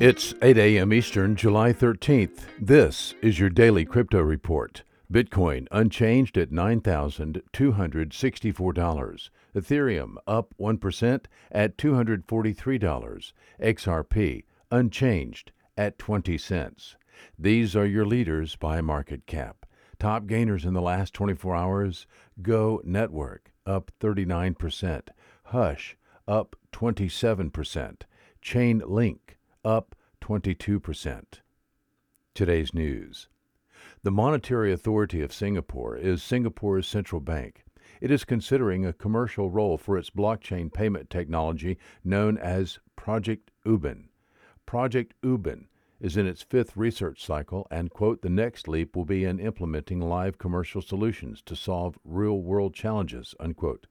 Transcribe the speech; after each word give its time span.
It's 0.00 0.34
8 0.42 0.58
a.m. 0.58 0.92
Eastern, 0.92 1.36
July 1.36 1.72
13th. 1.72 2.46
This 2.60 3.14
is 3.22 3.38
your 3.38 3.48
daily 3.48 3.84
crypto 3.84 4.20
report. 4.20 4.82
Bitcoin 5.10 5.68
unchanged 5.70 6.36
at 6.36 6.50
$9,264. 6.50 9.30
Ethereum 9.54 10.16
up 10.26 10.52
1% 10.60 11.24
at 11.52 11.78
$243. 11.78 13.32
XRP 13.62 14.42
unchanged 14.72 15.52
at 15.78 15.98
20 15.98 16.38
cents. 16.38 16.96
These 17.38 17.76
are 17.76 17.86
your 17.86 18.04
leaders 18.04 18.56
by 18.56 18.80
market 18.80 19.26
cap. 19.26 19.64
Top 20.00 20.26
gainers 20.26 20.64
in 20.64 20.74
the 20.74 20.82
last 20.82 21.14
24 21.14 21.54
hours 21.54 22.08
Go 22.42 22.82
Network 22.84 23.52
up 23.64 23.92
39%, 24.00 25.08
Hush 25.44 25.96
up 26.26 26.56
27%, 26.72 28.02
Chainlink 28.42 29.18
up 29.64 29.94
22%. 30.20 31.24
Today's 32.34 32.74
news. 32.74 33.28
The 34.02 34.10
Monetary 34.10 34.72
Authority 34.72 35.22
of 35.22 35.32
Singapore 35.32 35.96
is 35.96 36.22
Singapore's 36.22 36.86
central 36.86 37.20
bank. 37.20 37.64
It 38.00 38.10
is 38.10 38.24
considering 38.24 38.84
a 38.84 38.92
commercial 38.92 39.50
role 39.50 39.78
for 39.78 39.96
its 39.96 40.10
blockchain 40.10 40.72
payment 40.72 41.08
technology 41.08 41.78
known 42.04 42.36
as 42.36 42.78
Project 42.96 43.50
Ubin. 43.64 44.08
Project 44.66 45.14
Ubin 45.22 45.68
is 46.00 46.16
in 46.16 46.26
its 46.26 46.42
fifth 46.42 46.76
research 46.76 47.24
cycle 47.24 47.66
and, 47.70 47.90
quote, 47.90 48.20
the 48.20 48.28
next 48.28 48.68
leap 48.68 48.94
will 48.94 49.04
be 49.04 49.24
in 49.24 49.38
implementing 49.38 50.00
live 50.00 50.36
commercial 50.38 50.82
solutions 50.82 51.40
to 51.42 51.56
solve 51.56 51.98
real 52.04 52.42
world 52.42 52.74
challenges, 52.74 53.34
unquote. 53.40 53.86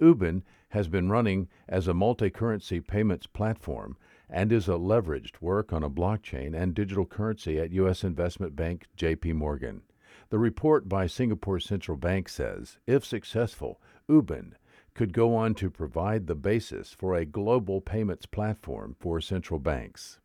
Ubin 0.00 0.42
has 0.70 0.88
been 0.88 1.10
running 1.10 1.48
as 1.68 1.88
a 1.88 1.94
multi 1.94 2.30
currency 2.30 2.80
payments 2.80 3.26
platform 3.26 3.96
and 4.28 4.52
is 4.52 4.68
a 4.68 4.72
leveraged 4.72 5.40
work 5.40 5.72
on 5.72 5.82
a 5.82 5.90
blockchain 5.90 6.54
and 6.54 6.74
digital 6.74 7.06
currency 7.06 7.58
at 7.58 7.72
U.S. 7.72 8.04
investment 8.04 8.56
bank 8.56 8.86
JP 8.96 9.34
Morgan. 9.34 9.82
The 10.30 10.38
report 10.38 10.88
by 10.88 11.06
Singapore 11.06 11.60
Central 11.60 11.96
Bank 11.96 12.28
says, 12.28 12.78
if 12.86 13.04
successful, 13.04 13.80
Ubin 14.08 14.54
could 14.94 15.12
go 15.12 15.34
on 15.34 15.54
to 15.54 15.70
provide 15.70 16.26
the 16.26 16.34
basis 16.34 16.92
for 16.92 17.14
a 17.14 17.24
global 17.24 17.80
payments 17.80 18.26
platform 18.26 18.96
for 18.98 19.20
central 19.20 19.60
banks. 19.60 20.20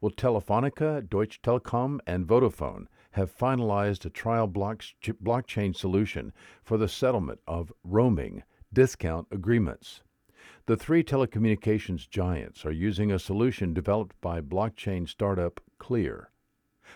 Well, 0.00 0.12
Telefonica, 0.12 1.08
Deutsche 1.08 1.40
Telekom, 1.42 2.00
and 2.06 2.26
Vodafone 2.26 2.86
have 3.12 3.36
finalized 3.36 4.04
a 4.04 4.10
trial 4.10 4.48
blockchain 4.48 5.76
solution 5.76 6.32
for 6.62 6.76
the 6.76 6.88
settlement 6.88 7.40
of 7.46 7.72
roaming 7.84 8.42
discount 8.72 9.28
agreements. 9.30 10.02
The 10.68 10.76
three 10.76 11.02
telecommunications 11.02 12.10
giants 12.10 12.66
are 12.66 12.70
using 12.70 13.10
a 13.10 13.18
solution 13.18 13.72
developed 13.72 14.20
by 14.20 14.42
blockchain 14.42 15.08
startup 15.08 15.62
Clear. 15.78 16.30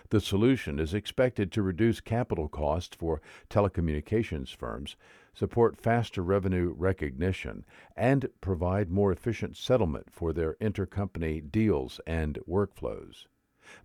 The 0.09 0.21
solution 0.21 0.77
is 0.77 0.93
expected 0.93 1.51
to 1.51 1.63
reduce 1.63 1.99
capital 1.99 2.47
costs 2.47 2.95
for 2.95 3.19
telecommunications 3.49 4.55
firms, 4.55 4.95
support 5.33 5.75
faster 5.75 6.21
revenue 6.21 6.71
recognition, 6.77 7.65
and 7.97 8.29
provide 8.41 8.91
more 8.91 9.11
efficient 9.11 9.57
settlement 9.57 10.13
for 10.13 10.33
their 10.33 10.53
intercompany 10.61 11.41
deals 11.41 11.99
and 12.05 12.37
workflows. 12.47 13.25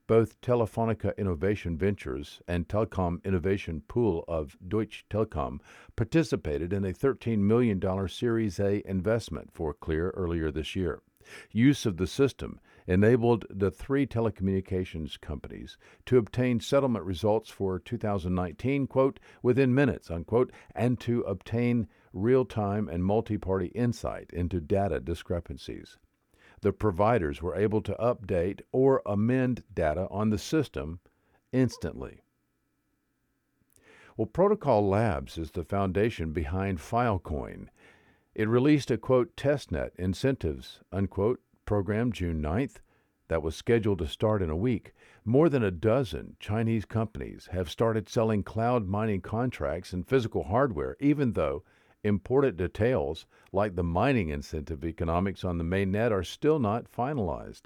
Both 0.06 0.40
Telefonica 0.40 1.16
Innovation 1.16 1.76
Ventures 1.76 2.40
and 2.46 2.68
Telekom 2.68 3.24
Innovation 3.24 3.82
Pool 3.88 4.24
of 4.26 4.56
Deutsche 4.66 5.04
Telekom 5.10 5.60
participated 5.96 6.72
in 6.72 6.84
a 6.84 6.92
$13 6.92 7.38
million 7.38 8.08
Series 8.08 8.58
A 8.60 8.82
investment 8.88 9.52
for 9.52 9.74
Clear 9.74 10.10
earlier 10.10 10.50
this 10.50 10.74
year. 10.74 11.02
Use 11.52 11.84
of 11.84 11.96
the 11.96 12.06
system 12.06 12.58
enabled 12.86 13.44
the 13.50 13.70
three 13.70 14.06
telecommunications 14.06 15.20
companies 15.20 15.76
to 16.06 16.16
obtain 16.16 16.58
settlement 16.58 17.04
results 17.04 17.50
for 17.50 17.78
2019, 17.78 18.86
quote, 18.86 19.20
within 19.42 19.74
minutes, 19.74 20.10
unquote, 20.10 20.50
and 20.74 20.98
to 21.00 21.20
obtain 21.22 21.86
real 22.12 22.44
time 22.44 22.88
and 22.88 23.04
multi 23.04 23.36
party 23.36 23.66
insight 23.74 24.30
into 24.32 24.60
data 24.60 25.00
discrepancies 25.00 25.98
the 26.60 26.72
providers 26.72 27.40
were 27.40 27.56
able 27.56 27.80
to 27.82 27.94
update 27.94 28.60
or 28.72 29.02
amend 29.06 29.64
data 29.72 30.06
on 30.10 30.30
the 30.30 30.38
system 30.38 31.00
instantly. 31.52 32.22
Well, 34.16 34.26
Protocol 34.26 34.88
Labs 34.88 35.38
is 35.38 35.52
the 35.52 35.62
foundation 35.62 36.32
behind 36.32 36.78
Filecoin. 36.78 37.68
It 38.34 38.48
released 38.48 38.90
a 38.90 38.98
quote 38.98 39.36
testnet 39.36 39.90
incentives 39.96 40.80
unquote 40.92 41.40
program 41.64 42.12
June 42.12 42.42
9th 42.42 42.76
that 43.28 43.42
was 43.42 43.54
scheduled 43.54 43.98
to 43.98 44.06
start 44.06 44.42
in 44.42 44.50
a 44.50 44.56
week. 44.56 44.92
More 45.24 45.48
than 45.48 45.62
a 45.62 45.70
dozen 45.70 46.36
Chinese 46.40 46.84
companies 46.84 47.48
have 47.52 47.70
started 47.70 48.08
selling 48.08 48.42
cloud 48.42 48.88
mining 48.88 49.20
contracts 49.20 49.92
and 49.92 50.06
physical 50.06 50.44
hardware, 50.44 50.96
even 50.98 51.34
though 51.34 51.62
Important 52.08 52.56
details, 52.56 53.26
like 53.52 53.76
the 53.76 53.82
mining 53.82 54.30
incentive 54.30 54.82
economics 54.82 55.44
on 55.44 55.58
the 55.58 55.64
mainnet, 55.64 56.10
are 56.10 56.24
still 56.24 56.58
not 56.58 56.90
finalized. 56.90 57.64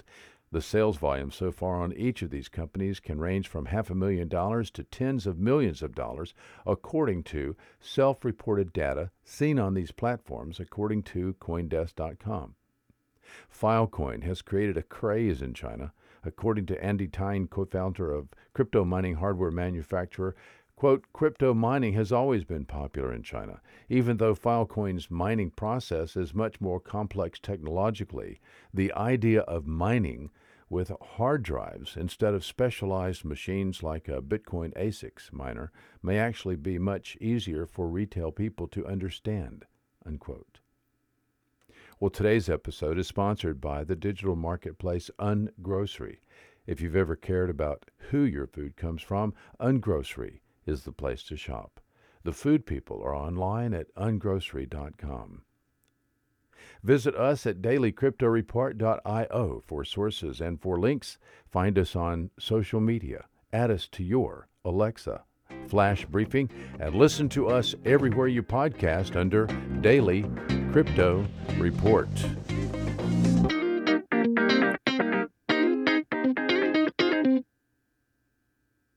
The 0.51 0.61
sales 0.61 0.97
volume 0.97 1.31
so 1.31 1.49
far 1.49 1.81
on 1.81 1.93
each 1.93 2.21
of 2.21 2.29
these 2.29 2.49
companies 2.49 2.99
can 2.99 3.21
range 3.21 3.47
from 3.47 3.67
half 3.67 3.89
a 3.89 3.95
million 3.95 4.27
dollars 4.27 4.69
to 4.71 4.83
tens 4.83 5.25
of 5.25 5.39
millions 5.39 5.81
of 5.81 5.95
dollars, 5.95 6.33
according 6.65 7.23
to 7.23 7.55
self 7.79 8.25
reported 8.25 8.73
data 8.73 9.11
seen 9.23 9.57
on 9.59 9.75
these 9.75 9.93
platforms, 9.93 10.59
according 10.59 11.03
to 11.03 11.35
Coindesk.com. 11.39 12.55
Filecoin 13.49 14.23
has 14.23 14.41
created 14.41 14.75
a 14.75 14.83
craze 14.83 15.41
in 15.41 15.53
China. 15.53 15.93
According 16.25 16.65
to 16.67 16.83
Andy 16.83 17.07
Tyne, 17.07 17.47
co 17.47 17.65
founder 17.65 18.11
of 18.11 18.27
crypto 18.53 18.83
mining 18.83 19.15
hardware 19.15 19.51
manufacturer 19.51 20.35
Quote, 20.83 21.05
crypto 21.13 21.53
mining 21.53 21.93
has 21.93 22.11
always 22.11 22.43
been 22.43 22.65
popular 22.65 23.13
in 23.13 23.23
China, 23.23 23.61
even 23.87 24.17
though 24.17 24.35
Filecoin's 24.35 25.09
mining 25.09 25.49
process 25.49 26.17
is 26.17 26.33
much 26.33 26.59
more 26.59 26.81
complex 26.81 27.39
technologically. 27.39 28.41
The 28.73 28.91
idea 28.91 29.43
of 29.43 29.65
mining 29.65 30.29
with 30.69 30.91
hard 31.01 31.41
drives 31.41 31.95
instead 31.95 32.33
of 32.33 32.43
specialized 32.43 33.23
machines 33.23 33.81
like 33.81 34.09
a 34.09 34.21
Bitcoin 34.21 34.73
ASICs 34.73 35.31
miner 35.31 35.71
may 36.01 36.19
actually 36.19 36.57
be 36.57 36.77
much 36.77 37.15
easier 37.21 37.65
for 37.65 37.87
retail 37.87 38.33
people 38.33 38.67
to 38.67 38.85
understand. 38.85 39.63
Unquote. 40.05 40.59
Well, 42.01 42.11
today's 42.11 42.49
episode 42.49 42.99
is 42.99 43.07
sponsored 43.07 43.61
by 43.61 43.85
the 43.85 43.95
digital 43.95 44.35
marketplace 44.35 45.09
Ungrocery. 45.17 46.17
If 46.67 46.81
you've 46.81 46.97
ever 46.97 47.15
cared 47.15 47.49
about 47.49 47.85
who 48.09 48.23
your 48.23 48.47
food 48.47 48.75
comes 48.75 49.01
from, 49.01 49.33
Ungrocery 49.61 50.39
is 50.65 50.83
the 50.83 50.91
place 50.91 51.23
to 51.23 51.35
shop. 51.35 51.79
The 52.23 52.33
food 52.33 52.65
people 52.65 53.01
are 53.03 53.15
online 53.15 53.73
at 53.73 53.93
ungrocery.com. 53.95 55.41
Visit 56.81 57.15
us 57.15 57.45
at 57.45 57.61
dailycryptoreport.io 57.61 59.63
for 59.65 59.85
sources 59.85 60.41
and 60.41 60.61
for 60.61 60.79
links. 60.79 61.17
Find 61.49 61.77
us 61.77 61.95
on 61.95 62.29
social 62.39 62.79
media. 62.79 63.25
Add 63.51 63.71
us 63.71 63.87
to 63.89 64.03
your 64.03 64.47
Alexa 64.63 65.23
flash 65.67 66.05
briefing 66.05 66.49
and 66.79 66.95
listen 66.95 67.29
to 67.29 67.47
us 67.47 67.75
everywhere 67.85 68.27
you 68.27 68.43
podcast 68.43 69.15
under 69.15 69.45
Daily 69.81 70.25
Crypto 70.71 71.25
Report. 71.57 72.09